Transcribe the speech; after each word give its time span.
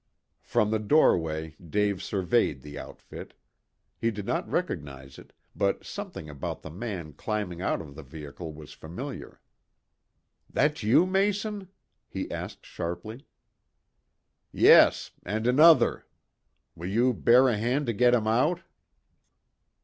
From 0.41 0.71
the 0.71 0.79
doorway 0.79 1.55
Dave 1.63 2.01
surveyed 2.01 2.63
the 2.63 2.79
outfit. 2.79 3.35
He 3.99 4.09
did 4.09 4.25
not 4.25 4.49
recognize 4.49 5.19
it, 5.19 5.31
but 5.55 5.85
something 5.85 6.27
about 6.27 6.63
the 6.63 6.71
man 6.71 7.13
climbing 7.13 7.61
out 7.61 7.81
of 7.83 7.93
the 7.93 8.01
vehicle 8.01 8.51
was 8.51 8.73
familiar. 8.73 9.39
"That 10.49 10.81
you, 10.81 11.05
Mason?" 11.05 11.67
he 12.09 12.31
asked 12.31 12.65
sharply. 12.65 13.27
"Yes 14.51 15.11
and 15.23 15.45
another. 15.45 16.07
Will 16.75 16.89
you 16.89 17.13
bear 17.13 17.47
a 17.47 17.57
hand 17.59 17.85
to 17.85 17.93
get 17.93 18.15
him 18.15 18.25
out?" 18.25 18.61